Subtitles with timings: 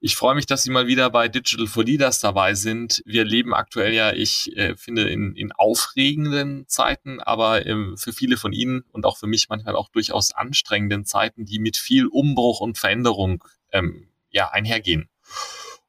[0.00, 3.02] ich freue mich, dass Sie mal wieder bei Digital for Leaders dabei sind.
[3.04, 8.36] Wir leben aktuell ja, ich äh, finde, in, in aufregenden Zeiten, aber ähm, für viele
[8.36, 12.60] von Ihnen und auch für mich manchmal auch durchaus anstrengenden Zeiten, die mit viel Umbruch
[12.60, 15.08] und Veränderung ähm, ja, einhergehen.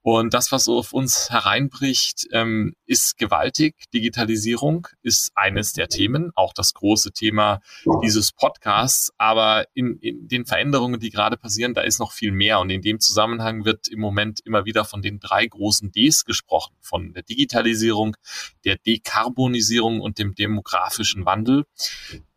[0.02, 3.76] Und das, was auf uns hereinbricht, ähm, ist gewaltig.
[3.94, 7.59] Digitalisierung ist eines der Themen, auch das große Thema
[8.02, 9.12] dieses Podcasts.
[9.17, 12.59] Aber in, in den Veränderungen, die gerade passieren, da ist noch viel mehr.
[12.59, 16.75] Und in dem Zusammenhang wird im Moment immer wieder von den drei großen Ds gesprochen.
[16.80, 18.16] Von der Digitalisierung,
[18.63, 21.66] der Dekarbonisierung und dem demografischen Wandel,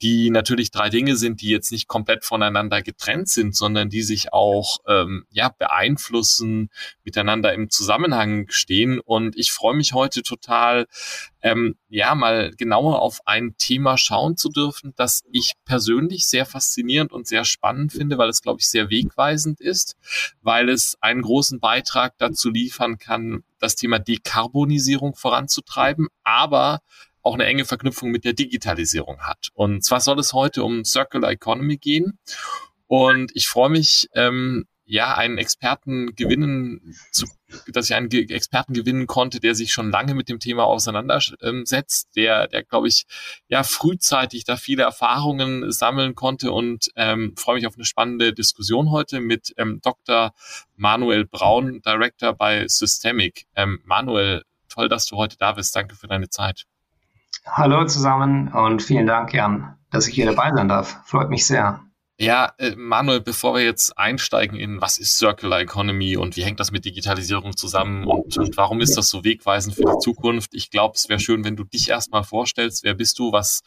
[0.03, 4.33] die natürlich drei Dinge sind, die jetzt nicht komplett voneinander getrennt sind, sondern die sich
[4.33, 6.70] auch ähm, ja, beeinflussen,
[7.05, 8.98] miteinander im Zusammenhang stehen.
[8.98, 10.86] Und ich freue mich heute total,
[11.41, 17.12] ähm, ja, mal genauer auf ein Thema schauen zu dürfen, das ich persönlich sehr faszinierend
[17.12, 19.97] und sehr spannend finde, weil es, glaube ich, sehr wegweisend ist,
[20.41, 26.80] weil es einen großen Beitrag dazu liefern kann, das Thema Dekarbonisierung voranzutreiben, aber
[27.23, 29.48] auch eine enge Verknüpfung mit der Digitalisierung hat.
[29.55, 32.19] Und zwar soll es heute um Circular Economy gehen.
[32.87, 37.27] Und ich freue mich, ähm, ja, einen Experten gewinnen zu,
[37.69, 42.48] dass ich einen Experten gewinnen konnte, der sich schon lange mit dem Thema auseinandersetzt, der,
[42.48, 43.06] der glaube ich,
[43.48, 48.91] ja, frühzeitig da viele Erfahrungen sammeln konnte und ähm, freue mich auf eine spannende Diskussion
[48.91, 50.34] heute mit ähm, Dr.
[50.77, 53.47] Manuel Braun, Director bei Systemic.
[53.55, 55.75] Ähm, Manuel, toll, dass du heute da bist.
[55.75, 56.67] Danke für deine Zeit.
[57.47, 61.01] Hallo zusammen und vielen Dank, Jan, dass ich hier dabei sein darf.
[61.05, 61.81] Freut mich sehr.
[62.19, 66.61] Ja, äh, Manuel, bevor wir jetzt einsteigen in was ist Circular Economy und wie hängt
[66.61, 70.55] das mit Digitalisierung zusammen und, und warum ist das so wegweisend für die Zukunft?
[70.55, 72.85] Ich glaube, es wäre schön, wenn du dich erstmal vorstellst.
[72.85, 73.33] Wer bist du?
[73.33, 73.63] Was,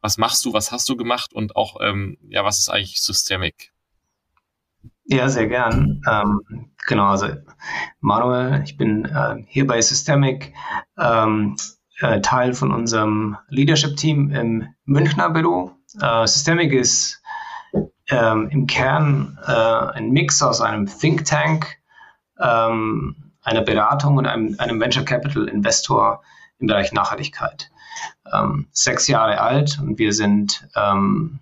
[0.00, 0.52] was machst du?
[0.52, 1.32] Was hast du gemacht?
[1.32, 3.72] Und auch, ähm, ja, was ist eigentlich Systemic?
[5.04, 6.02] Ja, sehr gern.
[6.10, 7.28] Ähm, genau, also
[8.00, 10.52] Manuel, ich bin äh, hier bei Systemic.
[10.98, 11.56] Ähm,
[12.00, 15.72] äh, Teil von unserem Leadership-Team im Münchner Büro.
[16.00, 17.22] Äh, Systemic ist
[18.10, 21.78] ähm, im Kern äh, ein Mix aus einem Think Tank,
[22.40, 26.22] ähm, einer Beratung und einem, einem Venture Capital Investor
[26.58, 27.70] im Bereich Nachhaltigkeit.
[28.32, 31.40] Ähm, sechs Jahre alt und wir sind ähm,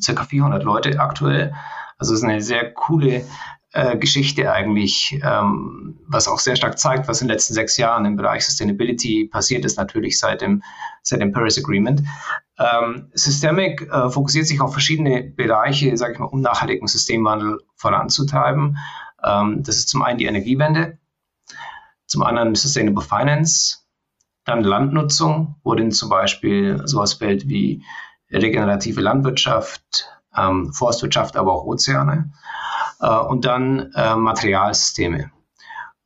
[0.00, 1.54] circa 400 Leute aktuell.
[1.98, 3.24] Also es ist eine sehr coole
[3.72, 8.04] äh, Geschichte eigentlich, ähm, was auch sehr stark zeigt, was in den letzten sechs Jahren
[8.04, 10.62] im Bereich Sustainability passiert ist, natürlich seit dem,
[11.02, 12.02] seit dem Paris Agreement.
[12.58, 18.76] Ähm, Systemic äh, fokussiert sich auf verschiedene Bereiche, sage ich mal, um nachhaltigen Systemwandel voranzutreiben.
[19.24, 20.98] Ähm, das ist zum einen die Energiewende,
[22.06, 23.78] zum anderen Sustainable Finance,
[24.44, 27.84] dann Landnutzung, worin zum Beispiel sowas fällt wie
[28.30, 32.32] regenerative Landwirtschaft, ähm, Forstwirtschaft, aber auch Ozeane
[33.08, 35.30] und dann äh, Materialsysteme.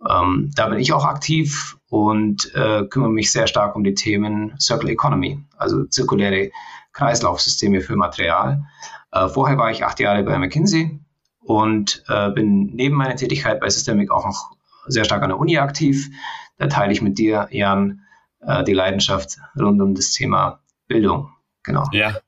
[0.08, 4.54] Ähm, da bin ich auch aktiv und äh, kümmere mich sehr stark um die Themen
[4.58, 6.50] Circular Economy, also zirkuläre
[6.92, 8.64] Kreislaufsysteme für Material.
[9.12, 11.00] Äh, vorher war ich acht Jahre bei McKinsey
[11.40, 14.52] und äh, bin neben meiner Tätigkeit bei Systemic auch noch
[14.86, 16.08] sehr stark an der Uni aktiv.
[16.58, 18.02] Da teile ich mit dir, Jan,
[18.40, 21.30] äh, die Leidenschaft rund um das Thema Bildung.
[21.66, 21.84] Genau.
[21.90, 22.20] Ja,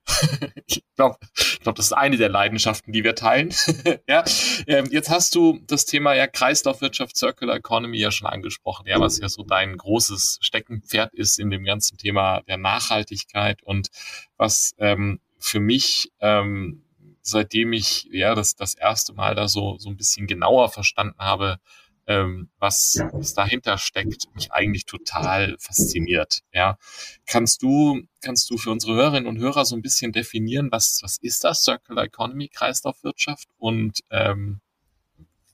[0.66, 3.54] ich glaube, ich glaub, das ist eine der Leidenschaften, die wir teilen.
[4.08, 4.24] ja,
[4.66, 9.18] ähm, jetzt hast du das Thema ja Kreislaufwirtschaft, Circular Economy ja schon angesprochen, ja, was
[9.20, 13.90] ja so dein großes Steckenpferd ist in dem ganzen Thema der Nachhaltigkeit und
[14.36, 16.82] was ähm, für mich ähm,
[17.22, 21.60] seitdem ich ja das das erste Mal da so so ein bisschen genauer verstanden habe,
[22.08, 26.40] ähm, was, was dahinter steckt, mich eigentlich total fasziniert.
[26.52, 26.78] Ja,
[27.26, 31.18] kannst du kannst du für unsere Hörerinnen und Hörer so ein bisschen definieren, was was
[31.18, 34.60] ist das Circular Economy Kreislaufwirtschaft und ähm,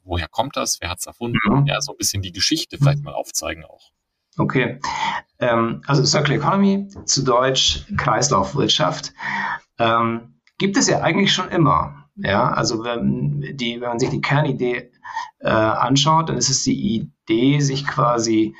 [0.04, 0.80] woher kommt das?
[0.80, 1.38] Wer hat es erfunden?
[1.44, 1.66] Mhm.
[1.66, 3.90] Ja, so ein bisschen die Geschichte vielleicht mal aufzeigen auch.
[4.36, 4.80] Okay,
[5.40, 9.12] ähm, also Circular Economy, zu Deutsch Kreislaufwirtschaft,
[9.78, 12.08] ähm, gibt es ja eigentlich schon immer.
[12.16, 14.92] Ja, also wenn, die, wenn man sich die Kernidee
[15.38, 18.56] äh, anschaut, dann ist es die Idee, sich quasi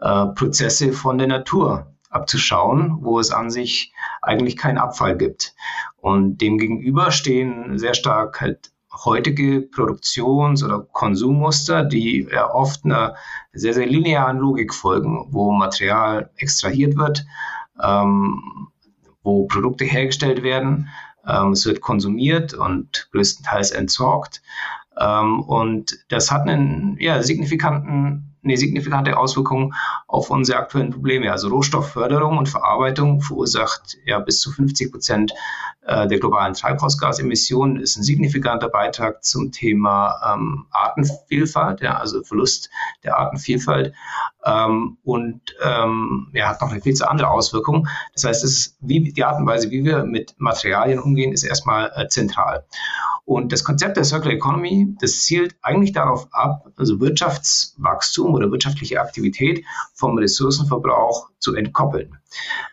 [0.00, 3.92] äh, Prozesse von der Natur abzuschauen, wo es an sich
[4.22, 5.54] eigentlich keinen Abfall gibt.
[5.96, 8.72] Und dem gegenüber stehen sehr stark halt
[9.04, 13.14] heutige Produktions- oder Konsummuster, die ja oft einer
[13.52, 17.26] sehr, sehr linearen Logik folgen, wo Material extrahiert wird,
[17.82, 18.68] ähm,
[19.22, 20.88] wo Produkte hergestellt werden,
[21.26, 24.42] ähm, es wird konsumiert und größtenteils entsorgt.
[25.00, 29.74] Ähm, und das hat einen ja, signifikanten eine signifikante Auswirkung
[30.06, 31.30] auf unsere aktuellen Probleme.
[31.30, 35.32] Also Rohstoffförderung und Verarbeitung verursacht ja bis zu 50 Prozent
[35.82, 42.70] äh, der globalen Treibhausgasemissionen, ist ein signifikanter Beitrag zum Thema ähm, Artenvielfalt, ja, also Verlust
[43.04, 43.94] der Artenvielfalt
[44.48, 47.86] ähm, und ähm, ja, hat noch eine viel zu andere Auswirkung.
[48.14, 51.92] Das heißt, es wie, die Art und Weise, wie wir mit Materialien umgehen, ist erstmal
[51.94, 52.64] äh, zentral.
[53.24, 59.00] Und das Konzept der Circular Economy, das zielt eigentlich darauf ab, also Wirtschaftswachstum oder wirtschaftliche
[59.00, 62.16] Aktivität vom Ressourcenverbrauch zu entkoppeln.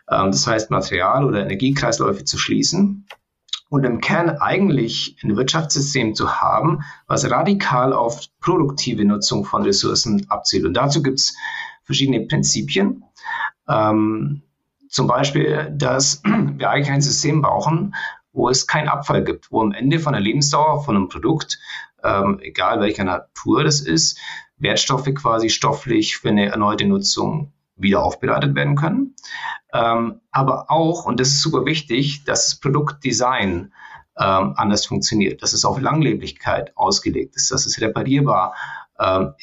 [0.09, 3.05] Ähm, das heißt, Material- oder Energiekreisläufe zu schließen
[3.69, 10.25] und im Kern eigentlich ein Wirtschaftssystem zu haben, was radikal auf produktive Nutzung von Ressourcen
[10.29, 10.65] abzielt.
[10.65, 11.35] Und dazu gibt es
[11.85, 13.03] verschiedene Prinzipien.
[13.67, 14.41] Ähm,
[14.89, 17.95] zum Beispiel, dass wir eigentlich ein System brauchen,
[18.33, 21.59] wo es keinen Abfall gibt, wo am Ende von der Lebensdauer von einem Produkt,
[22.03, 24.19] ähm, egal welcher Natur das ist,
[24.57, 29.15] Wertstoffe quasi stofflich für eine erneute Nutzung wieder aufbereitet werden können.
[29.73, 33.73] Ähm, aber auch, und das ist super wichtig, dass das Produktdesign
[34.17, 38.55] ähm, anders funktioniert, dass es auf Langlebigkeit ausgelegt ist, dass es reparierbar ähm,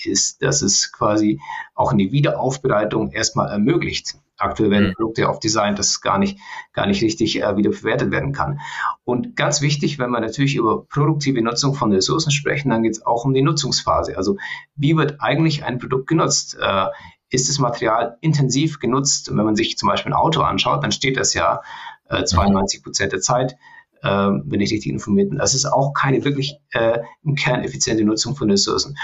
[0.04, 1.40] ist, dass es quasi
[1.74, 4.16] auch eine Wiederaufbereitung erstmal ermöglicht.
[4.42, 4.94] Aktuell werden mhm.
[4.94, 6.38] Produkte auf Design, das gar nicht,
[6.72, 8.60] gar nicht richtig äh, wieder verwertet werden kann.
[9.04, 13.06] Und ganz wichtig, wenn wir natürlich über produktive Nutzung von Ressourcen sprechen, dann geht es
[13.06, 14.16] auch um die Nutzungsphase.
[14.16, 14.38] Also
[14.74, 16.56] wie wird eigentlich ein Produkt genutzt?
[16.60, 16.86] Äh,
[17.30, 19.30] ist das Material intensiv genutzt?
[19.30, 21.62] Und wenn man sich zum Beispiel ein Auto anschaut, dann steht das ja
[22.08, 23.56] äh, 92 Prozent der Zeit
[24.02, 25.38] wenn ich richtig informiert bin.
[25.38, 28.96] Das ist auch keine wirklich äh, im Kern effiziente Nutzung von Ressourcen.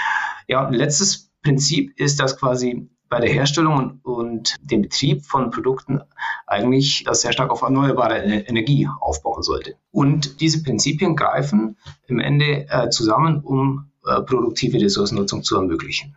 [0.47, 5.51] Ja, und letztes Prinzip ist, dass quasi bei der Herstellung und, und dem Betrieb von
[5.51, 6.01] Produkten
[6.45, 9.75] eigentlich das sehr stark auf erneuerbare Energie aufbauen sollte.
[9.91, 16.15] Und diese Prinzipien greifen im Ende äh, zusammen, um äh, produktive Ressourcennutzung zu ermöglichen.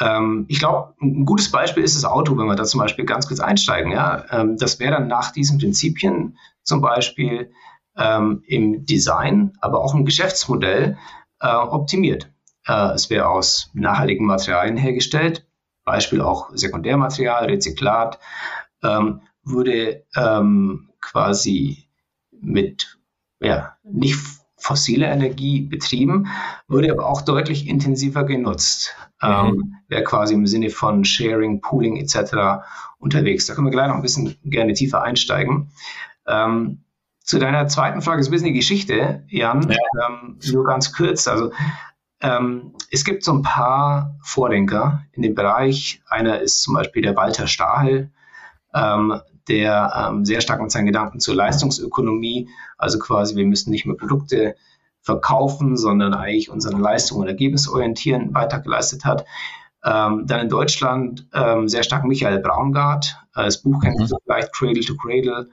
[0.00, 3.28] Ähm, ich glaube, ein gutes Beispiel ist das Auto, wenn wir da zum Beispiel ganz
[3.28, 3.92] kurz einsteigen.
[3.92, 4.24] Ja?
[4.30, 7.52] Ähm, das wäre dann nach diesen Prinzipien zum Beispiel
[7.96, 10.96] ähm, im Design, aber auch im Geschäftsmodell
[11.40, 12.30] äh, optimiert.
[12.66, 15.46] Äh, es wäre aus nachhaltigen Materialien hergestellt,
[15.84, 18.18] Beispiel auch Sekundärmaterial, Rezyklat,
[18.82, 21.88] ähm, wurde ähm, quasi
[22.30, 22.98] mit
[23.40, 24.18] ja, nicht
[24.56, 26.28] fossiler Energie betrieben,
[26.68, 28.94] wurde aber auch deutlich intensiver genutzt.
[29.22, 29.74] Ähm, mhm.
[29.88, 32.62] Wäre quasi im Sinne von Sharing, Pooling etc.
[32.98, 33.46] unterwegs.
[33.46, 35.70] Da können wir gleich noch ein bisschen gerne tiefer einsteigen.
[36.26, 36.84] Ähm,
[37.30, 39.70] zu deiner zweiten Frage ist ein bisschen die Geschichte, Jan.
[39.70, 40.08] Ja.
[40.08, 41.28] Ähm, nur ganz kurz.
[41.28, 41.52] Also
[42.20, 46.02] ähm, es gibt so ein paar Vordenker in dem Bereich.
[46.08, 48.10] Einer ist zum Beispiel der Walter Stahel,
[48.74, 53.86] ähm, der ähm, sehr stark mit seinen Gedanken zur Leistungsökonomie, also quasi wir müssen nicht
[53.86, 54.56] mehr Produkte
[55.00, 59.24] verkaufen, sondern eigentlich unsere Leistung und ergebnisorientieren Beitrag geleistet hat.
[59.84, 63.16] Ähm, dann in Deutschland ähm, sehr stark Michael Braungart.
[63.36, 64.06] Äh, das Buch kennt mhm.
[64.06, 65.48] ihr vielleicht Cradle to Cradle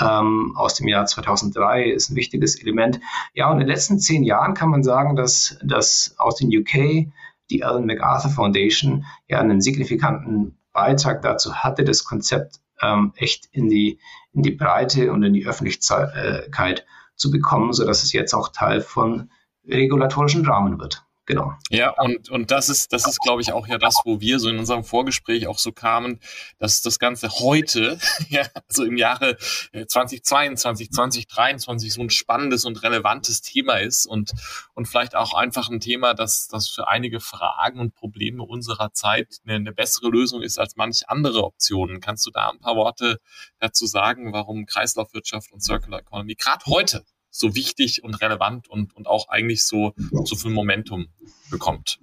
[0.00, 3.00] ähm, aus dem Jahr 2003 ist ein wichtiges Element.
[3.34, 7.12] Ja, und in den letzten zehn Jahren kann man sagen, dass, dass aus den UK
[7.50, 13.68] die Ellen MacArthur Foundation ja einen signifikanten Beitrag dazu hatte, das Konzept ähm, echt in
[13.68, 13.98] die,
[14.32, 19.30] in die Breite und in die Öffentlichkeit zu bekommen, sodass es jetzt auch Teil von
[19.66, 21.04] regulatorischen Rahmen wird.
[21.30, 21.52] Genau.
[21.70, 24.48] Ja, und, und das ist, das ist, glaube ich, auch ja das, wo wir so
[24.48, 26.18] in unserem Vorgespräch auch so kamen,
[26.58, 33.42] dass das Ganze heute, ja, also im Jahre 2022, 2023 so ein spannendes und relevantes
[33.42, 34.32] Thema ist und,
[34.74, 39.38] und vielleicht auch einfach ein Thema, das, das für einige Fragen und Probleme unserer Zeit
[39.46, 42.00] eine, eine bessere Lösung ist als manch andere Optionen.
[42.00, 43.20] Kannst du da ein paar Worte
[43.60, 49.06] dazu sagen, warum Kreislaufwirtschaft und Circular Economy gerade heute so wichtig und relevant und, und
[49.06, 49.92] auch eigentlich so,
[50.24, 51.06] so viel Momentum
[51.50, 51.98] bekommt.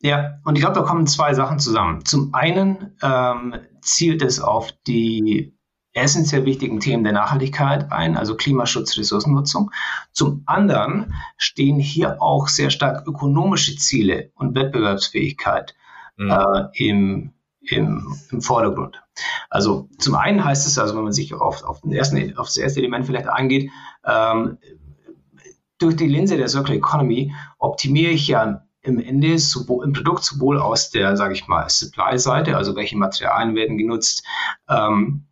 [0.00, 2.04] Ja, und ich glaube, da kommen zwei Sachen zusammen.
[2.04, 5.54] Zum einen ähm, zielt es auf die
[5.92, 9.70] essentiell wichtigen Themen der Nachhaltigkeit ein, also Klimaschutz, Ressourcennutzung.
[10.12, 15.74] Zum anderen stehen hier auch sehr stark ökonomische Ziele und Wettbewerbsfähigkeit
[16.16, 16.30] mhm.
[16.30, 19.01] äh, im, im, im Vordergrund.
[19.50, 22.56] Also zum einen heißt es, also wenn man sich auf, auf, den ersten, auf das
[22.56, 23.70] erste Element vielleicht eingeht,
[24.06, 24.58] ähm,
[25.78, 30.58] durch die Linse der Circular Economy optimiere ich ja im Ende sowohl, im Produkt sowohl
[30.58, 34.24] aus der, sage ich mal, Supply-Seite, also welche Materialien werden genutzt,
[34.68, 35.26] ähm,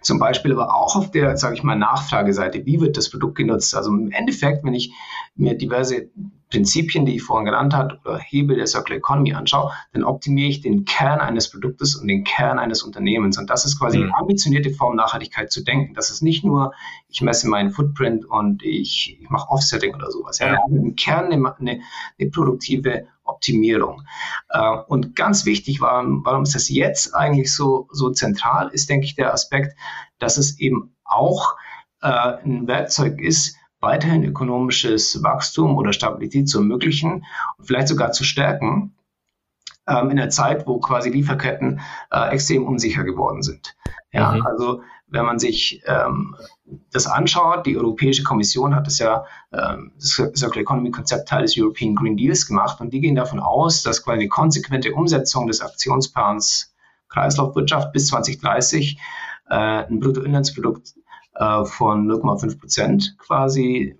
[0.00, 3.74] zum Beispiel aber auch auf der, sage ich mal, Nachfrageseite, wie wird das Produkt genutzt?
[3.74, 4.92] Also im Endeffekt, wenn ich
[5.34, 6.10] mir diverse
[6.50, 10.60] Prinzipien, die ich vorhin genannt habe, oder Hebel der Circular Economy anschaue, dann optimiere ich
[10.60, 13.36] den Kern eines Produktes und den Kern eines Unternehmens.
[13.38, 14.04] Und das ist quasi mhm.
[14.04, 15.94] eine ambitionierte Form, Nachhaltigkeit zu denken.
[15.94, 16.72] Das ist nicht nur,
[17.08, 20.38] ich messe meinen Footprint und ich, ich mache Offsetting oder sowas.
[20.38, 20.60] Ja, ja.
[20.68, 21.80] im Kern eine, eine,
[22.18, 24.02] eine produktive Optimierung.
[24.48, 29.06] Äh, und ganz wichtig, warum, warum ist das jetzt eigentlich so, so zentral, ist, denke
[29.06, 29.76] ich, der Aspekt,
[30.18, 31.56] dass es eben auch
[32.02, 37.24] äh, ein Werkzeug ist, weiterhin ökonomisches Wachstum oder Stabilität zu ermöglichen
[37.58, 38.94] und vielleicht sogar zu stärken
[39.86, 41.80] ähm, in der Zeit, wo quasi Lieferketten
[42.10, 43.76] äh, extrem unsicher geworden sind.
[44.12, 44.46] Ja, mhm.
[44.46, 46.36] also wenn man sich ähm,
[46.90, 51.56] das anschaut, die Europäische Kommission hat das ja, ähm, das Circular Economy Konzept Teil des
[51.56, 55.60] European Green Deals gemacht und die gehen davon aus, dass quasi die konsequente Umsetzung des
[55.60, 56.74] Aktionsplans
[57.08, 58.98] Kreislaufwirtschaft bis 2030
[59.48, 60.94] äh, ein Bruttoinlandsprodukt
[61.38, 63.96] äh, von 0,5 Prozent quasi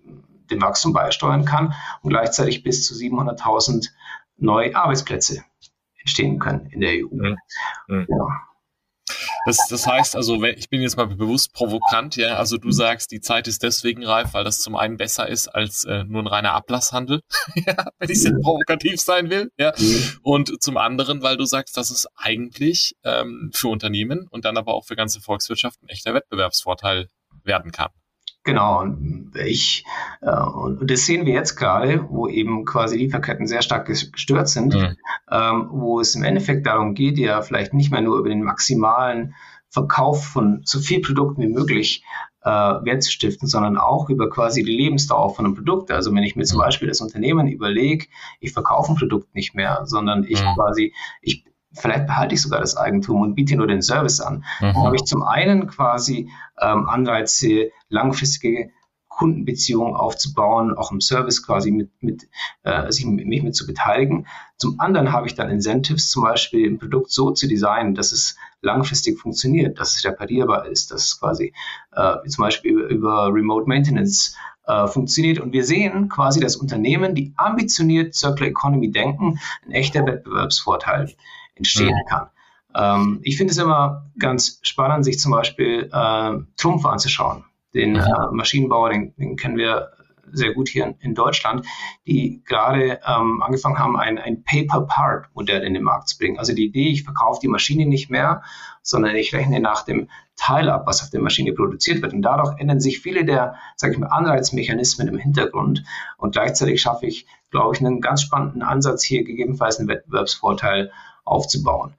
[0.51, 3.91] dem Wachstum beisteuern kann und gleichzeitig bis zu 700.000
[4.39, 5.43] neue Arbeitsplätze
[5.99, 7.09] entstehen können in der EU.
[7.11, 7.37] Mhm.
[7.89, 8.07] Mhm.
[8.09, 8.47] Ja.
[9.45, 13.21] Das, das heißt also, ich bin jetzt mal bewusst provokant, ja, also du sagst, die
[13.21, 16.53] Zeit ist deswegen reif, weil das zum einen besser ist als äh, nur ein reiner
[16.53, 17.21] Ablasshandel,
[17.55, 19.73] ja, wenn ich jetzt provokativ sein will, ja,
[20.23, 24.75] und zum anderen, weil du sagst, dass es eigentlich ähm, für Unternehmen und dann aber
[24.75, 27.09] auch für ganze Volkswirtschaften echter Wettbewerbsvorteil
[27.47, 27.91] werden kann.
[28.47, 29.85] Genau, und ich,
[30.23, 34.75] äh, und das sehen wir jetzt gerade, wo eben quasi Lieferketten sehr stark gestört sind,
[34.75, 34.97] mhm.
[35.31, 39.35] ähm, wo es im Endeffekt darum geht, ja vielleicht nicht mehr nur über den maximalen
[39.69, 42.05] Verkauf von so viel Produkten wie möglich
[42.43, 45.91] äh, Wert zu stiften, sondern auch über quasi die Lebensdauer von einem Produkt.
[45.91, 46.63] Also wenn ich mir zum mhm.
[46.63, 48.07] Beispiel das Unternehmen überlege,
[48.39, 50.55] ich verkaufe ein Produkt nicht mehr, sondern ich mhm.
[50.55, 51.45] quasi, ich
[51.77, 54.45] vielleicht behalte ich sogar das Eigentum und biete nur den Service an.
[54.61, 54.73] Mhm.
[54.73, 56.31] Dann habe ich zum einen quasi
[56.61, 58.71] ähm, Anreize, langfristige
[59.17, 62.29] Kundenbeziehungen aufzubauen, auch im Service quasi mit, mit
[62.65, 64.27] äh, sich mit, mich mit zu beteiligen.
[64.59, 68.37] Zum anderen habe ich dann Incentives, zum Beispiel ein Produkt so zu designen, dass es
[68.61, 71.55] langfristig funktioniert, dass es reparierbar ist, dass es quasi
[71.93, 75.39] äh, zum Beispiel über, über Remote Maintenance äh, funktioniert.
[75.41, 81.15] Und wir sehen quasi, dass Unternehmen, die ambitioniert Circular Economy denken, ein echter Wettbewerbsvorteil
[81.57, 82.09] entstehen mhm.
[82.09, 82.29] kann.
[82.77, 87.45] Ähm, ich finde es immer ganz spannend, sich zum Beispiel äh, Trumpf anzuschauen.
[87.75, 89.91] Den äh, Maschinenbauer, den, den, kennen wir
[90.33, 91.67] sehr gut hier in, in Deutschland,
[92.07, 96.39] die gerade ähm, angefangen haben, ein, ein Pay-per-Part-Modell in den Markt zu bringen.
[96.39, 98.43] Also die Idee, ich verkaufe die Maschine nicht mehr,
[98.83, 102.13] sondern ich rechne nach dem Teil ab, was auf der Maschine produziert wird.
[102.13, 105.85] Und dadurch ändern sich viele der, sage ich mal, Anreizmechanismen im Hintergrund.
[106.19, 110.93] Und gleichzeitig schaffe ich, glaube ich, einen ganz spannenden Ansatz hier, gegebenenfalls einen Wettbewerbsvorteil
[111.27, 111.95] aufzubauen.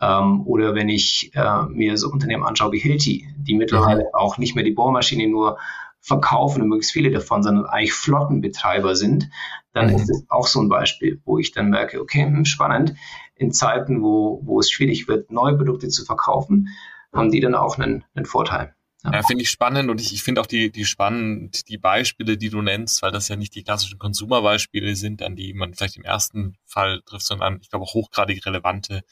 [0.00, 4.14] Ähm, oder wenn ich äh, mir so Unternehmen anschaue wie Hilti, die mittlerweile mhm.
[4.14, 5.58] auch nicht mehr die Bohrmaschine nur
[6.00, 9.30] verkaufen und möglichst viele davon, sondern eigentlich Flottenbetreiber sind,
[9.72, 9.96] dann mhm.
[9.96, 12.94] ist es auch so ein Beispiel, wo ich dann merke, okay, hm, spannend,
[13.36, 16.68] in Zeiten, wo, wo es schwierig wird, neue Produkte zu verkaufen,
[17.12, 18.74] haben die dann auch einen, einen Vorteil.
[19.04, 22.36] Ja, ja finde ich spannend und ich, ich finde auch die, die spannend, die Beispiele,
[22.36, 25.96] die du nennst, weil das ja nicht die klassischen Konsumerbeispiele sind, an die man vielleicht
[25.96, 29.02] im ersten Fall trifft, sondern ich glaube auch hochgradig relevante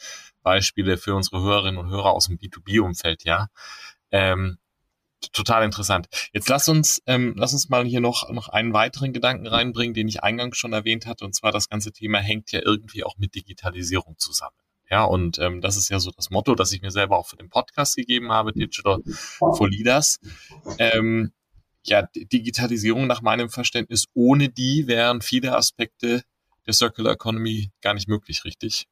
[0.43, 3.49] Beispiele für unsere Hörerinnen und Hörer aus dem B2B-Umfeld, ja.
[4.11, 4.59] Ähm,
[5.33, 6.09] total interessant.
[6.33, 10.09] Jetzt lass uns, ähm, lass uns mal hier noch, noch einen weiteren Gedanken reinbringen, den
[10.09, 13.35] ich eingangs schon erwähnt hatte, und zwar das ganze Thema hängt ja irgendwie auch mit
[13.35, 14.57] Digitalisierung zusammen.
[14.91, 17.37] Ja, und ähm, das ist ja so das Motto, das ich mir selber auch für
[17.37, 20.19] den Podcast gegeben habe, Digital for Leaders.
[20.79, 21.33] Ähm,
[21.85, 26.23] ja, Digitalisierung nach meinem Verständnis, ohne die wären viele Aspekte
[26.67, 28.87] der Circular Economy gar nicht möglich, richtig?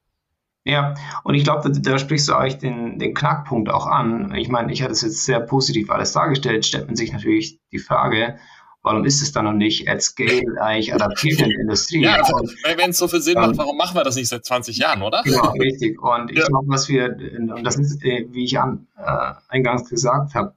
[0.64, 4.34] Ja, und ich glaube, da, da, sprichst du eigentlich den, den Knackpunkt auch an.
[4.34, 7.78] Ich meine, ich hatte es jetzt sehr positiv alles dargestellt, stellt man sich natürlich die
[7.78, 8.38] Frage,
[8.82, 12.02] warum ist es dann noch nicht at scale eigentlich adaptiert in der Industrie?
[12.02, 12.34] Ja, also,
[12.76, 15.02] wenn es so viel Sinn ähm, macht, warum machen wir das nicht seit 20 Jahren,
[15.02, 15.22] oder?
[15.24, 16.00] Genau, richtig.
[16.02, 16.46] Und ich ja.
[16.46, 20.54] glaube, was wir, und das ist, äh, wie ich an, äh, eingangs gesagt habe,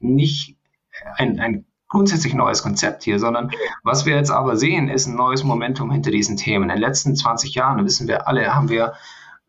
[0.00, 0.56] nicht
[1.16, 3.50] ein, ein grundsätzlich neues Konzept hier, sondern
[3.82, 6.64] was wir jetzt aber sehen, ist ein neues Momentum hinter diesen Themen.
[6.64, 8.94] In den letzten 20 Jahren, wissen wir alle, haben wir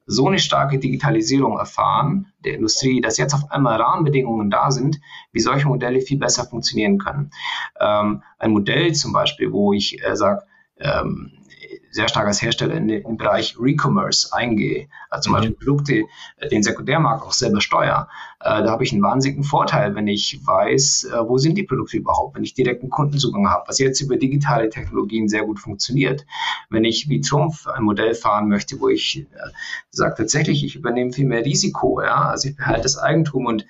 [0.05, 4.99] so eine starke Digitalisierung erfahren der Industrie, dass jetzt auf einmal Rahmenbedingungen da sind,
[5.31, 7.31] wie solche Modelle viel besser funktionieren können.
[7.79, 10.43] Ähm, ein Modell zum Beispiel, wo ich äh, sage,
[10.77, 11.31] ähm,
[11.95, 15.37] sehr stark als Hersteller in den Bereich Recommerce eingehe, also zum mhm.
[15.37, 16.03] Beispiel Produkte,
[16.37, 18.09] äh, den Sekundärmarkt auch selber steuere,
[18.41, 21.95] äh, da habe ich einen wahnsinnigen Vorteil, wenn ich weiß, äh, wo sind die Produkte
[21.95, 26.25] überhaupt, wenn ich direkten Kundenzugang habe, was jetzt über digitale Technologien sehr gut funktioniert.
[26.69, 29.25] Wenn ich wie Trumpf ein Modell fahren möchte, wo ich äh,
[29.89, 33.65] sage tatsächlich, ich übernehme viel mehr Risiko, ja, also ich behalte das Eigentum und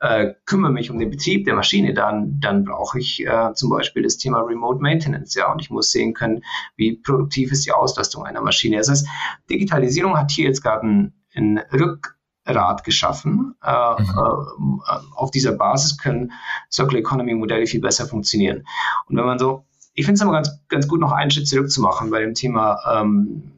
[0.00, 4.02] äh, kümmere mich um den Betrieb der Maschine, dann, dann brauche ich äh, zum Beispiel
[4.02, 6.42] das Thema Remote Maintenance, ja, und ich muss sehen können,
[6.76, 8.78] wie produktiv ist die Auslastung einer Maschine.
[8.78, 9.06] Das heißt,
[9.50, 13.54] Digitalisierung hat hier jetzt gerade einen, einen Rückgrat geschaffen.
[13.62, 14.80] Äh, mhm.
[14.86, 16.32] äh, auf dieser Basis können
[16.72, 18.64] Circular Economy Modelle viel besser funktionieren.
[19.06, 21.70] Und wenn man so, ich finde es immer ganz, ganz gut, noch einen Schritt zurück
[21.70, 23.52] zu machen bei dem Thema ähm,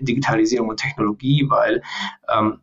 [0.00, 1.82] Digitalisierung und Technologie, weil
[2.28, 2.60] ähm,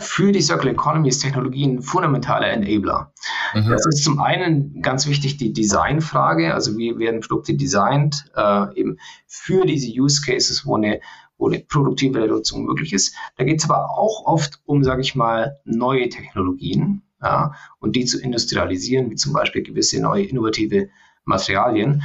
[0.00, 3.12] für die Circular Economy ist Technologie ein fundamentaler Enabler.
[3.54, 3.68] Mhm.
[3.68, 8.98] Das ist zum einen ganz wichtig die Designfrage, also wie werden Produkte designt, äh, eben
[9.26, 11.00] für diese Use Cases, wo eine,
[11.38, 13.14] wo eine produktive Reduktion möglich ist.
[13.36, 18.04] Da geht es aber auch oft um, sage ich mal, neue Technologien ja, und die
[18.04, 20.88] zu industrialisieren, wie zum Beispiel gewisse neue innovative
[21.24, 22.02] Materialien.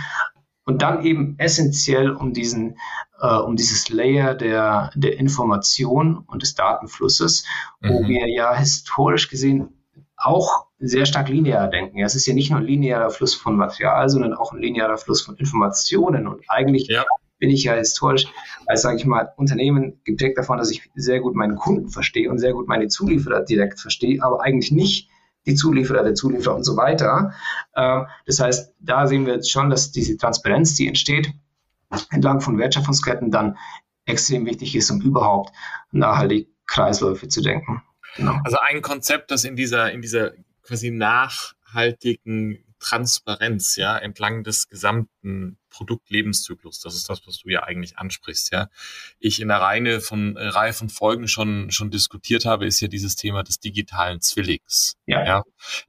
[0.63, 2.77] Und dann eben essentiell um diesen,
[3.21, 7.45] äh, um dieses Layer der, der Information und des Datenflusses,
[7.79, 7.89] mhm.
[7.89, 9.77] wo wir ja historisch gesehen
[10.17, 11.99] auch sehr stark linear denken.
[11.99, 15.21] Es ist ja nicht nur ein linearer Fluss von Material, sondern auch ein linearer Fluss
[15.21, 16.27] von Informationen.
[16.27, 17.05] Und eigentlich ja.
[17.39, 18.27] bin ich ja historisch
[18.67, 22.39] als, sage ich mal, Unternehmen geprägt davon, dass ich sehr gut meinen Kunden verstehe und
[22.39, 25.09] sehr gut meine Zulieferer direkt verstehe, aber eigentlich nicht
[25.47, 27.33] die Zulieferer, der Zulieferer und so weiter.
[27.73, 31.33] Äh, das heißt, da sehen wir jetzt schon, dass diese Transparenz, die entsteht,
[32.10, 33.57] entlang von Wertschöpfungsketten dann
[34.05, 35.53] extrem wichtig ist, um überhaupt
[35.91, 37.83] nachhaltig Kreisläufe zu denken.
[38.15, 38.39] Genau.
[38.43, 40.31] Also ein Konzept, das in dieser, in dieser
[40.63, 46.81] quasi nachhaltigen Transparenz, ja, entlang des gesamten Produktlebenszyklus.
[46.81, 48.67] Das ist das, was du ja eigentlich ansprichst, ja.
[49.19, 52.88] Ich in der Reihe von, äh, Reihe von Folgen schon, schon diskutiert habe, ist ja
[52.88, 54.97] dieses Thema des digitalen Zwillings.
[55.05, 55.25] Ja.
[55.25, 55.43] ja.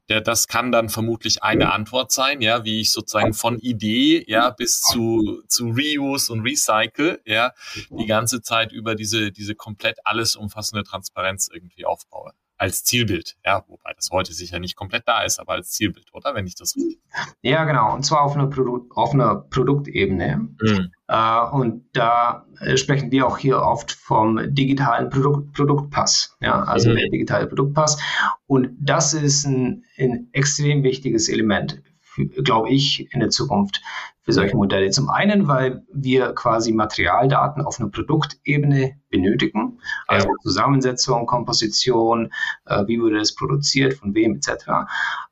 [0.08, 4.50] Der, das kann dann vermutlich eine Antwort sein, ja, wie ich sozusagen von Idee, ja,
[4.50, 7.52] bis zu, zu Reuse und Recycle, ja,
[7.90, 12.32] die ganze Zeit über diese, diese komplett alles umfassende Transparenz irgendwie aufbaue
[12.62, 16.36] als Zielbild, ja, wobei das heute sicher nicht komplett da ist, aber als Zielbild, oder?
[16.36, 17.00] Wenn ich das richtig.
[17.42, 20.48] Ja, genau, und zwar auf einer, Produ auf einer Produktebene.
[20.60, 20.92] Mhm.
[21.08, 26.90] Äh, und da äh, sprechen wir auch hier oft vom digitalen Produkt Produktpass, ja, also
[26.90, 26.94] mhm.
[26.98, 28.00] der digitale Produktpass.
[28.46, 31.82] Und das ist ein, ein extrem wichtiges Element
[32.16, 33.82] glaube ich, in der Zukunft
[34.22, 34.90] für solche Modelle.
[34.90, 40.34] Zum einen, weil wir quasi Materialdaten auf einer Produktebene benötigen, also ja.
[40.42, 42.32] Zusammensetzung, Komposition,
[42.66, 44.66] äh, wie wurde das produziert, von wem etc.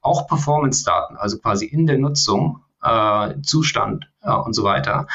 [0.00, 5.06] Auch Performance-Daten, also quasi in der Nutzung, äh, Zustand äh, und so weiter.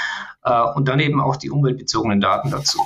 [0.43, 2.79] Äh, und dann eben auch die umweltbezogenen Daten dazu.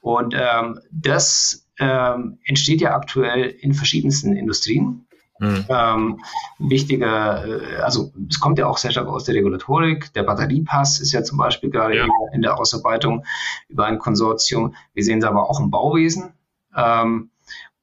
[0.00, 5.05] Und ähm, das ähm, entsteht ja aktuell in verschiedensten Industrien.
[5.38, 5.64] Mhm.
[5.68, 6.20] Ähm,
[6.58, 10.12] wichtiger, äh, also es kommt ja auch sehr stark aus der Regulatorik.
[10.14, 12.06] Der Batteriepass ist ja zum Beispiel gerade ja.
[12.32, 13.24] in der Ausarbeitung
[13.68, 14.74] über ein Konsortium.
[14.94, 16.32] Wir sehen es aber auch im Bauwesen.
[16.76, 17.30] Ähm,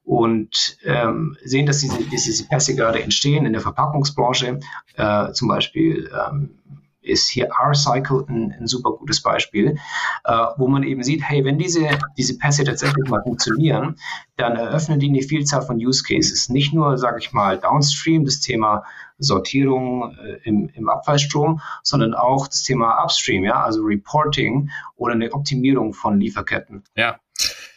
[0.04, 4.60] und ähm, sehen, dass diese, diese Pässe gerade entstehen in der Verpackungsbranche,
[4.96, 6.58] äh, zum Beispiel ähm,
[7.04, 9.78] ist hier R-Cycle ein, ein, super gutes Beispiel,
[10.24, 13.96] äh, wo man eben sieht, hey, wenn diese, diese Pässe tatsächlich mal funktionieren,
[14.36, 16.48] dann eröffnen die eine Vielzahl von Use Cases.
[16.48, 18.84] Nicht nur, sage ich mal, downstream, das Thema
[19.18, 25.32] Sortierung äh, im, im Abfallstrom, sondern auch das Thema upstream, ja, also Reporting oder eine
[25.32, 26.84] Optimierung von Lieferketten.
[26.96, 27.18] Ja.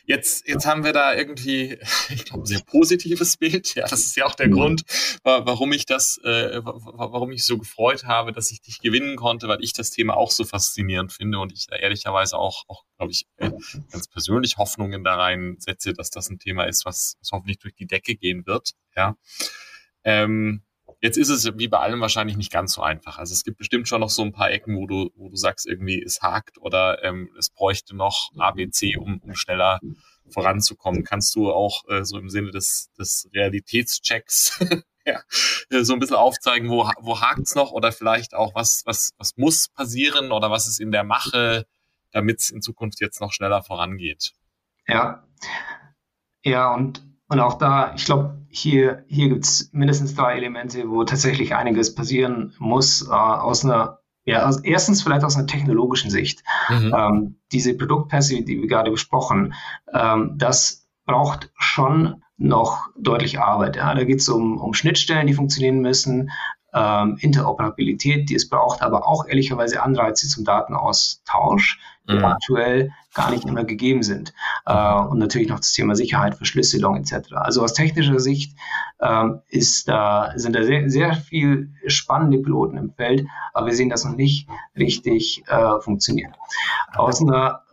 [0.06, 1.78] Jetzt, jetzt haben wir da irgendwie,
[2.10, 3.76] ich glaube, ein sehr positives Bild.
[3.76, 4.54] Ja, das ist ja auch der mhm.
[4.54, 4.82] Grund,
[5.24, 9.62] warum ich das, äh, warum ich so gefreut habe, dass ich dich gewinnen konnte, weil
[9.62, 13.28] ich das Thema auch so faszinierend finde und ich da ehrlicherweise auch, auch glaube ich,
[13.36, 13.52] äh,
[13.92, 17.76] ganz persönlich Hoffnungen da rein setze, dass das ein Thema ist, was, was hoffentlich durch
[17.76, 18.72] die Decke gehen wird.
[18.96, 19.18] Ja.
[20.06, 20.64] Ähm,
[21.02, 23.18] Jetzt ist es wie bei allem wahrscheinlich nicht ganz so einfach.
[23.18, 25.68] Also es gibt bestimmt schon noch so ein paar Ecken, wo du, wo du sagst,
[25.68, 29.80] irgendwie es hakt oder ähm, es bräuchte noch ABC, um, um schneller
[30.30, 31.04] voranzukommen.
[31.04, 34.60] Kannst du auch äh, so im Sinne des, des Realitätschecks
[35.06, 35.22] ja,
[35.84, 39.70] so ein bisschen aufzeigen, wo, wo hakt's noch oder vielleicht auch was, was, was muss
[39.70, 41.66] passieren oder was ist in der Mache,
[42.12, 44.34] damit es in Zukunft jetzt noch schneller vorangeht?
[44.88, 45.28] Ja.
[46.44, 51.04] Ja, und und auch da, ich glaube, hier, hier gibt es mindestens drei Elemente, wo
[51.04, 56.44] tatsächlich einiges passieren muss, äh, aus einer, ja, aus, erstens vielleicht aus einer technologischen Sicht.
[56.70, 56.96] Mhm.
[56.98, 59.54] Ähm, diese Produktpässe, die wir gerade besprochen,
[59.94, 63.76] ähm, das braucht schon noch deutlich Arbeit.
[63.76, 63.94] Ja.
[63.94, 66.30] Da geht es um, um Schnittstellen, die funktionieren müssen,
[66.74, 72.26] ähm, Interoperabilität, die es braucht, aber auch ehrlicherweise Anreize zum Datenaustausch, die mhm.
[72.26, 74.34] aktuell gar nicht immer gegeben sind.
[74.66, 77.34] Äh, und natürlich noch das Thema Sicherheit, Verschlüsselung etc.
[77.34, 78.56] Also aus technischer Sicht
[79.02, 83.90] ähm, ist da, sind da sehr, sehr viel spannende Piloten im Feld, aber wir sehen
[83.90, 86.34] das noch nicht richtig äh, funktionieren.
[86.96, 87.64] Aus einer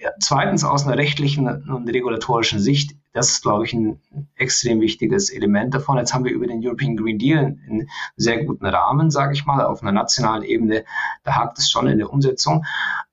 [0.00, 4.00] ja, zweitens aus einer rechtlichen und regulatorischen Sicht das ist, glaube ich, ein
[4.36, 5.98] extrem wichtiges Element davon.
[5.98, 9.64] Jetzt haben wir über den European Green Deal einen sehr guten Rahmen, sage ich mal,
[9.64, 10.84] auf einer nationalen Ebene.
[11.24, 12.64] Da hakt es schon in der Umsetzung.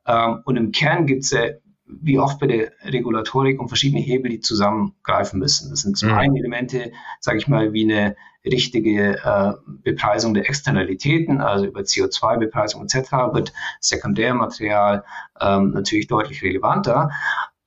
[0.05, 1.49] Ähm, und im Kern gibt es ja
[1.87, 5.69] wie oft bei der Regulatorik um verschiedene Hebel, die zusammengreifen müssen.
[5.69, 6.15] Das sind zum mhm.
[6.15, 12.83] einen Elemente, sage ich mal, wie eine richtige äh, Bepreisung der Externalitäten, also über CO2-Bepreisung
[12.83, 15.03] etc., wird Sekundärmaterial
[15.39, 17.11] ähm, natürlich deutlich relevanter.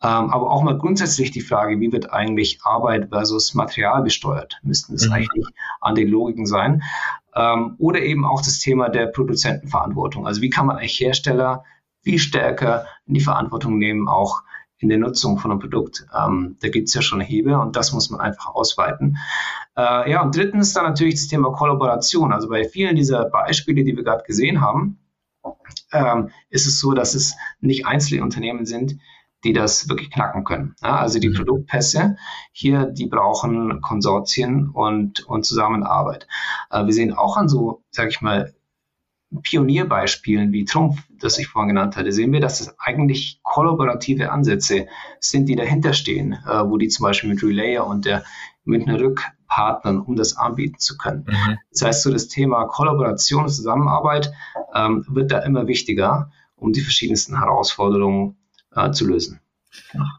[0.01, 4.59] Ähm, aber auch mal grundsätzlich die Frage, wie wird eigentlich Arbeit versus Material besteuert?
[4.63, 5.13] Müssten das mhm.
[5.13, 5.47] eigentlich
[5.81, 6.83] an den Logiken sein?
[7.35, 10.27] Ähm, oder eben auch das Thema der Produzentenverantwortung.
[10.27, 11.65] Also wie kann man eigentlich Hersteller
[12.09, 14.43] viel stärker in die Verantwortung nehmen, auch
[14.79, 16.07] in der Nutzung von einem Produkt.
[16.17, 19.19] Ähm, da gibt es ja schon Hebel und das muss man einfach ausweiten.
[19.77, 22.33] Äh, ja, und drittens dann natürlich das Thema Kollaboration.
[22.33, 24.99] Also bei vielen dieser Beispiele, die wir gerade gesehen haben,
[25.93, 28.99] ähm, ist es so, dass es nicht einzelne Unternehmen sind,
[29.45, 30.77] die das wirklich knacken können.
[30.83, 31.35] Ja, also die mhm.
[31.35, 32.17] Produktpässe
[32.53, 36.27] hier, die brauchen Konsortien und, und Zusammenarbeit.
[36.71, 38.55] Äh, wir sehen auch an so, sag ich mal,
[39.43, 44.87] Pionierbeispielen wie Trumpf, das ich vorhin genannt hatte, sehen wir, dass es eigentlich kollaborative Ansätze
[45.21, 48.25] sind, die dahinter stehen, äh, wo die zum Beispiel mit Relayer und der
[48.65, 51.27] Münchner Rück partnern, um das anbieten zu können.
[51.29, 51.59] Mhm.
[51.71, 54.33] Das heißt, so das Thema Kollaboration und Zusammenarbeit
[54.75, 58.37] ähm, wird da immer wichtiger, um die verschiedensten Herausforderungen
[58.75, 59.41] äh, zu lösen.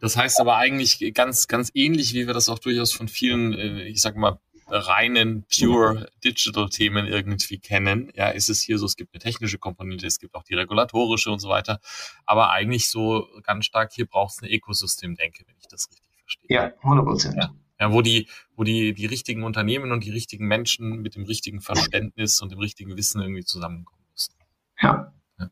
[0.01, 3.83] Das heißt aber eigentlich ganz, ganz ähnlich, wie wir das auch durchaus von vielen, äh,
[3.83, 8.11] ich sag mal, reinen pure Digital Themen irgendwie kennen.
[8.15, 11.31] Ja, ist es hier so, es gibt eine technische Komponente, es gibt auch die regulatorische
[11.31, 11.79] und so weiter.
[12.25, 16.55] Aber eigentlich so ganz stark hier braucht es eine Ökosystemdenke, wenn ich das richtig verstehe.
[16.55, 17.35] Ja, 100 Prozent.
[17.35, 17.53] Ja.
[17.79, 21.61] ja, wo die, wo die, die richtigen Unternehmen und die richtigen Menschen mit dem richtigen
[21.61, 24.35] Verständnis und dem richtigen Wissen irgendwie zusammenkommen müssen.
[24.81, 25.13] Ja.
[25.39, 25.49] ja.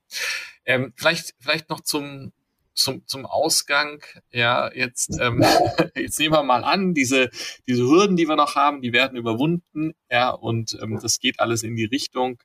[0.66, 2.34] Ähm, vielleicht, vielleicht noch zum,
[2.78, 5.44] zum, zum Ausgang, ja, jetzt, ähm,
[5.96, 7.30] jetzt nehmen wir mal an, diese,
[7.68, 11.64] diese Hürden, die wir noch haben, die werden überwunden, ja, und ähm, das geht alles
[11.64, 12.42] in die Richtung.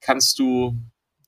[0.00, 0.76] Kannst du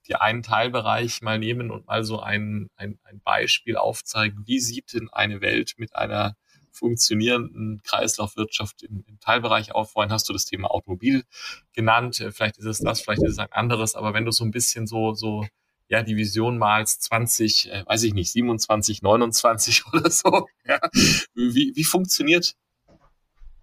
[0.06, 4.94] dir einen Teilbereich mal nehmen und mal so ein, ein, ein Beispiel aufzeigen, wie sieht
[4.94, 6.36] denn eine Welt mit einer
[6.70, 9.92] funktionierenden Kreislaufwirtschaft im, im Teilbereich auf.
[9.92, 11.24] Vorhin hast du das Thema Automobil
[11.72, 12.24] genannt.
[12.30, 14.86] Vielleicht ist es das, vielleicht ist es ein anderes, aber wenn du so ein bisschen
[14.86, 15.44] so, so
[15.88, 20.48] ja, die Vision mal 20, äh, weiß ich nicht, 27, 29 oder so.
[20.66, 20.80] Ja.
[21.34, 22.54] Wie, wie funktioniert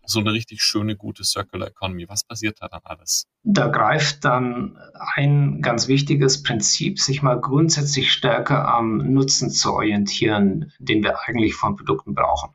[0.08, 2.08] so eine richtig schöne, gute Circular Economy?
[2.08, 3.28] Was passiert da dann alles?
[3.44, 4.78] Da greift dann
[5.16, 11.54] ein ganz wichtiges Prinzip, sich mal grundsätzlich stärker am Nutzen zu orientieren, den wir eigentlich
[11.54, 12.52] von Produkten brauchen.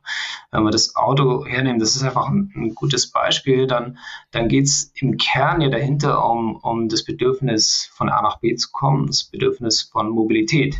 [0.51, 3.97] Wenn wir das Auto hernehmen, das ist einfach ein, ein gutes Beispiel, dann,
[4.31, 8.55] dann geht es im Kern ja dahinter um, um das Bedürfnis von A nach B
[8.55, 10.75] zu kommen, das Bedürfnis von Mobilität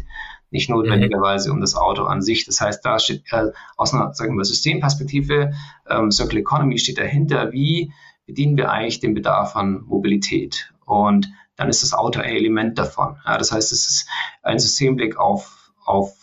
[0.51, 2.45] nicht notwendigerweise um das Auto an sich.
[2.45, 5.53] Das heißt, da steht äh, aus einer sagen wir, Systemperspektive,
[5.89, 7.91] ähm, Circle Economy steht dahinter, wie
[8.25, 10.71] bedienen wir eigentlich den Bedarf an Mobilität?
[10.85, 13.17] Und dann ist das Auto ein Element davon.
[13.25, 14.09] Ja, das heißt, es ist
[14.43, 16.13] ein Systemblick auf, auf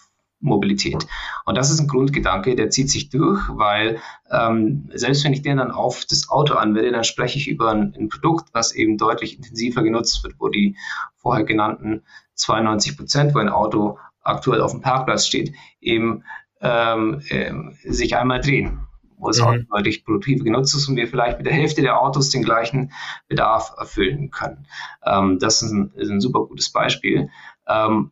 [0.40, 1.06] Mobilität.
[1.46, 3.98] Und das ist ein Grundgedanke, der zieht sich durch, weil
[4.30, 7.94] ähm, selbst wenn ich den dann auf das Auto anwende, dann spreche ich über ein,
[7.98, 10.76] ein, Produkt, was eben deutlich intensiver genutzt wird, wo die
[11.16, 12.02] vorher genannten
[12.34, 16.24] 92 Prozent, wo ein Auto aktuell auf dem Parkplatz steht, eben
[16.60, 17.52] ähm, äh,
[17.84, 18.80] sich einmal drehen,
[19.16, 19.46] wo es mhm.
[19.46, 22.92] auch deutlich produktiv genutzt ist und wir vielleicht mit der Hälfte der Autos den gleichen
[23.28, 24.66] Bedarf erfüllen können.
[25.04, 27.30] Ähm, das ist ein, ist ein, super gutes Beispiel.
[27.66, 28.10] Ähm,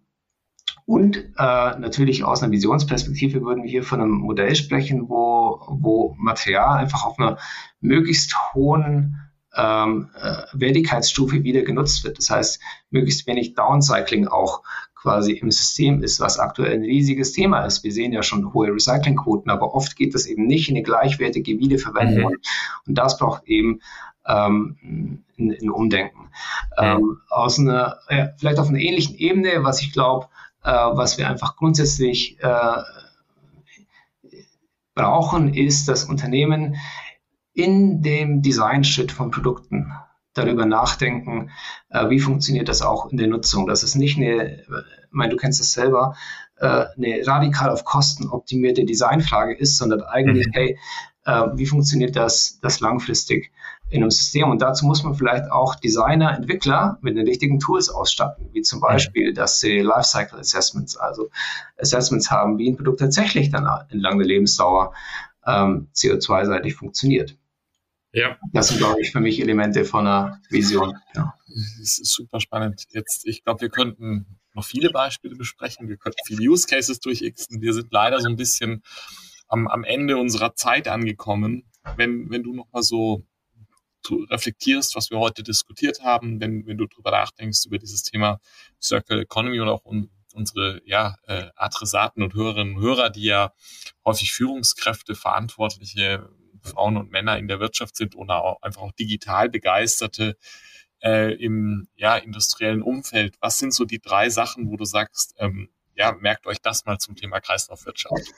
[0.85, 6.14] und äh, natürlich aus einer Visionsperspektive würden wir hier von einem Modell sprechen, wo, wo
[6.16, 7.38] Material einfach auf einer
[7.81, 9.20] möglichst hohen
[9.57, 12.18] ähm, äh, Wertigkeitsstufe wieder genutzt wird.
[12.18, 14.62] Das heißt, möglichst wenig Downcycling auch
[14.96, 17.85] quasi im System ist, was aktuell ein riesiges Thema ist.
[17.85, 21.59] Wir sehen ja schon hohe Recyclingquoten, aber oft geht das eben nicht in eine gleichwertige
[21.59, 22.32] Wiederverwendung.
[22.32, 22.38] Mhm.
[22.87, 23.80] Und das braucht eben
[24.26, 24.76] ähm,
[25.38, 26.22] ein, ein Umdenken.
[26.22, 26.85] Mhm.
[26.85, 30.26] Ähm, aus einer, ja, vielleicht auf einer ähnlichen Ebene, was ich glaube,
[30.64, 32.82] äh, was wir einfach grundsätzlich äh,
[34.94, 36.76] brauchen, ist, dass Unternehmen
[37.52, 39.92] in dem Design-Schritt von Produkten
[40.37, 41.51] darüber nachdenken,
[41.90, 43.66] äh, wie funktioniert das auch in der Nutzung.
[43.66, 44.66] Das ist nicht eine, ich
[45.11, 46.16] meine, du kennst das selber,
[46.59, 50.53] äh, eine radikal auf Kosten optimierte Designfrage ist, sondern eigentlich, mhm.
[50.53, 50.79] hey,
[51.25, 53.51] äh, wie funktioniert das, das langfristig
[53.88, 54.51] in einem System?
[54.51, 58.79] Und dazu muss man vielleicht auch Designer, Entwickler mit den richtigen Tools ausstatten, wie zum
[58.79, 58.83] mhm.
[58.83, 61.31] Beispiel, dass sie Lifecycle Assessments, also
[61.79, 64.92] Assessments haben, wie ein Produkt tatsächlich dann entlang der Lebensdauer
[65.46, 67.37] ähm, CO2-seitig funktioniert.
[68.16, 68.38] Ja.
[68.55, 70.96] Das sind, glaube ich, für mich Elemente von einer Vision.
[71.14, 71.35] Ja.
[71.46, 72.85] Das ist super spannend.
[72.88, 75.90] Jetzt, ich glaube, wir könnten noch viele Beispiele besprechen.
[75.90, 77.61] Wir könnten viele Use Cases durchixen.
[77.61, 78.83] Wir sind leider so ein bisschen
[79.48, 81.70] am, am Ende unserer Zeit angekommen.
[81.98, 83.26] Wenn, wenn du noch mal so
[84.11, 88.40] reflektierst, was wir heute diskutiert haben, wenn, wenn du darüber nachdenkst, über dieses Thema
[88.81, 93.52] Circle Economy und auch un, unsere ja, äh, Adressaten und Hörerinnen und Hörer, die ja
[94.07, 96.31] häufig Führungskräfte, Verantwortliche,
[96.66, 100.37] Frauen und Männer in der Wirtschaft sind oder auch einfach auch digital begeisterte
[101.02, 103.37] äh, im ja, industriellen Umfeld.
[103.40, 106.98] Was sind so die drei Sachen, wo du sagst, ähm, ja, merkt euch das mal
[106.98, 108.33] zum Thema Kreislaufwirtschaft?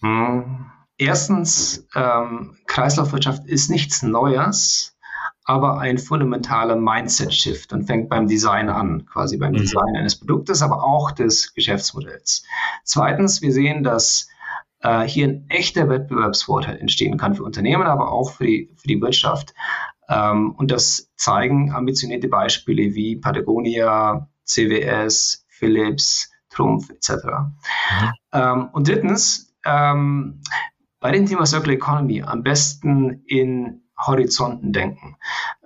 [0.00, 0.70] Hm.
[0.96, 4.96] Erstens, ähm, Kreislaufwirtschaft ist nichts Neues,
[5.44, 9.58] aber ein fundamentaler Mindset-Shift und fängt beim Design an, quasi beim mhm.
[9.58, 12.44] Design eines Produktes, aber auch des Geschäftsmodells.
[12.84, 14.28] Zweitens, wir sehen, dass
[14.80, 19.00] äh, hier ein echter Wettbewerbsvorteil entstehen kann für Unternehmen, aber auch für die, für die
[19.00, 19.54] Wirtschaft.
[20.08, 27.10] Ähm, und das zeigen ambitionierte Beispiele wie Patagonia, CWS, Philips, Trumpf etc.
[27.12, 28.12] Mhm.
[28.32, 30.40] Ähm, und drittens, ähm,
[31.00, 35.16] bei dem Thema Circular Economy am besten in Horizonten denken.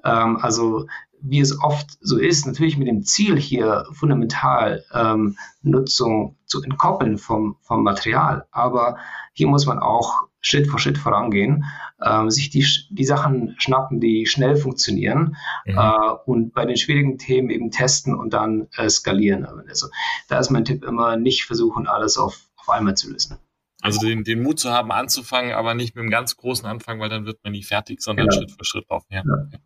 [0.05, 0.87] Ähm, also
[1.23, 7.17] wie es oft so ist, natürlich mit dem Ziel hier fundamental ähm, Nutzung zu entkoppeln
[7.19, 8.47] vom, vom Material.
[8.51, 8.97] Aber
[9.33, 11.65] hier muss man auch Schritt für Schritt vorangehen,
[12.05, 15.79] ähm, sich die, die Sachen schnappen, die schnell funktionieren mhm.
[15.79, 19.47] äh, und bei den schwierigen Themen eben testen und dann äh, skalieren.
[19.47, 19.89] Also
[20.29, 23.39] da ist mein Tipp immer, nicht versuchen, alles auf, auf einmal zu lösen.
[23.81, 27.09] Also den, den Mut zu haben, anzufangen, aber nicht mit einem ganz großen Anfang, weil
[27.09, 28.39] dann wird man nie fertig, sondern genau.
[28.39, 29.09] Schritt für Schritt laufen.
[29.11, 29.23] Ja.
[29.25, 29.59] Ja.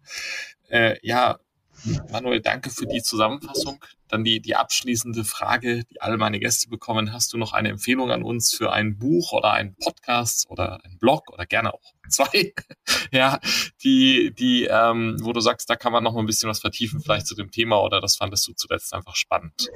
[0.69, 1.39] Äh, ja,
[2.11, 3.85] Manuel, danke für die Zusammenfassung.
[4.09, 7.13] Dann die, die abschließende Frage, die alle meine Gäste bekommen.
[7.13, 10.99] Hast du noch eine Empfehlung an uns für ein Buch oder einen Podcast oder einen
[10.99, 12.53] Blog oder gerne auch zwei?
[13.11, 13.41] ja,
[13.83, 17.01] die, die, ähm, wo du sagst, da kann man noch mal ein bisschen was vertiefen,
[17.01, 19.69] vielleicht zu dem Thema oder das fandest du zuletzt einfach spannend.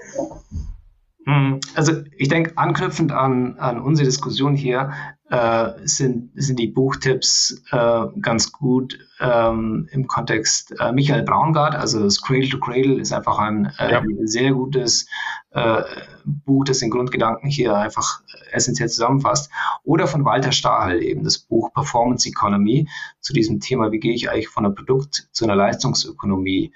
[1.27, 4.93] Hm, also ich denke, anknüpfend an, an unsere Diskussion hier
[5.31, 12.03] äh, sind, sind die Buchtipps äh, ganz gut ähm, im Kontext äh, Michael Braungart, also
[12.03, 14.03] das Cradle to Cradle ist einfach ein äh, ja.
[14.25, 15.07] sehr gutes
[15.53, 15.83] äh,
[16.25, 19.53] Buch, das den Grundgedanken hier einfach essentiell zusammenfasst.
[19.85, 22.89] Oder von Walter Stahl eben das Buch Performance Economy
[23.21, 26.73] zu diesem Thema, wie gehe ich eigentlich von einer Produkt- zu einer Leistungsökonomie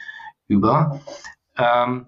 [0.46, 1.00] über.
[1.56, 2.06] Ähm,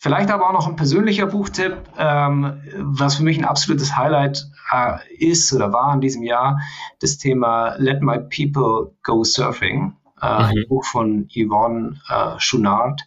[0.00, 4.96] Vielleicht aber auch noch ein persönlicher Buchtipp, ähm, was für mich ein absolutes Highlight äh,
[5.16, 6.60] ist oder war in diesem Jahr,
[7.00, 10.44] das Thema Let My People Go Surfing, äh, mhm.
[10.44, 13.04] ein Buch von Yvonne äh, Schunard,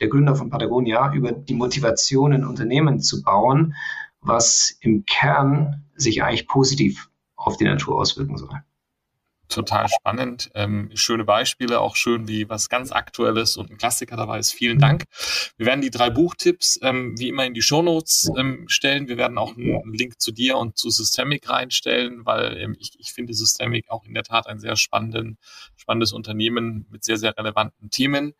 [0.00, 3.74] der Gründer von Patagonia, über die Motivation in Unternehmen zu bauen,
[4.22, 8.62] was im Kern sich eigentlich positiv auf die Natur auswirken soll
[9.50, 10.50] total spannend.
[10.54, 14.52] Ähm, schöne Beispiele, auch schön, wie was ganz Aktuelles und ein Klassiker dabei ist.
[14.52, 15.04] Vielen Dank.
[15.56, 19.08] Wir werden die drei Buchtipps ähm, wie immer in die Shownotes ähm, stellen.
[19.08, 23.12] Wir werden auch einen Link zu dir und zu Systemic reinstellen, weil ähm, ich, ich
[23.12, 25.38] finde Systemic auch in der Tat ein sehr spannenden,
[25.76, 28.34] spannendes Unternehmen mit sehr, sehr relevanten Themen.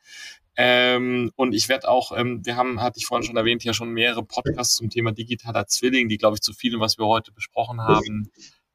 [0.56, 3.90] Ähm, und ich werde auch, ähm, wir haben, hatte ich vorhin schon erwähnt, ja schon
[3.90, 7.80] mehrere Podcasts zum Thema digitaler Zwilling, die, glaube ich, zu vielem, was wir heute besprochen
[7.80, 8.30] haben,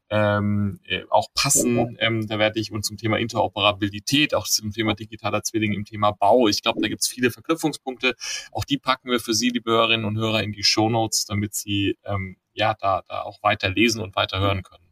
[0.10, 1.98] ähm, äh, auch passen.
[2.00, 6.12] Ähm, da werde ich und zum Thema Interoperabilität, auch zum Thema digitaler Zwilling im Thema
[6.12, 6.48] Bau.
[6.48, 8.16] Ich glaube, da gibt es viele Verknüpfungspunkte.
[8.52, 11.56] Auch die packen wir für Sie, liebe Hörerinnen und Hörer, in die Show Notes, damit
[11.56, 14.86] Sie ähm, ja da, da auch weiter lesen und weiter hören können.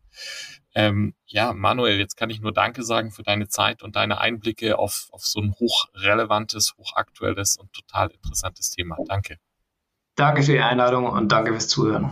[0.75, 4.79] Ähm, ja, Manuel, jetzt kann ich nur Danke sagen für deine Zeit und deine Einblicke
[4.79, 8.97] auf, auf so ein hochrelevantes, hochaktuelles und total interessantes Thema.
[9.07, 9.37] Danke.
[10.15, 12.11] Danke für die Einladung und danke fürs Zuhören.